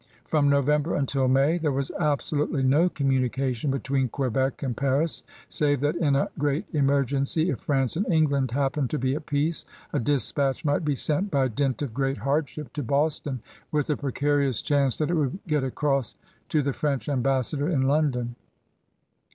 From 0.25 0.49
Novem 0.49 0.81
ber 0.81 0.95
until 0.95 1.27
May 1.27 1.59
there 1.59 1.71
was 1.71 1.91
absolutely 1.91 2.63
no 2.63 2.89
conununi 2.89 3.31
cation 3.31 3.69
between 3.69 4.09
Quebec 4.09 4.63
and 4.63 4.75
Paris 4.75 5.21
save 5.47 5.79
that 5.81 5.95
in 5.95 6.15
a 6.15 6.27
great 6.39 6.65
emergency, 6.73 7.51
if 7.51 7.59
France 7.59 7.95
and 7.95 8.11
England 8.11 8.49
happened 8.49 8.89
to 8.89 8.97
be 8.97 9.13
at 9.13 9.27
peace, 9.27 9.63
a 9.93 9.99
dispatch 9.99 10.65
might 10.65 10.83
be 10.83 10.95
sent 10.95 11.29
by 11.29 11.47
dint 11.47 11.83
of 11.83 11.93
great 11.93 12.17
hardship 12.17 12.73
to 12.73 12.81
Boston 12.81 13.41
with 13.71 13.91
a 13.91 13.95
precarious 13.95 14.63
chance 14.63 14.97
that 14.97 15.11
it 15.11 15.15
would 15.15 15.37
get 15.45 15.63
across 15.63 16.15
to 16.49 16.63
the 16.63 16.73
French 16.73 17.07
ambassador 17.07 17.69
in 17.69 17.83
London. 17.83 18.35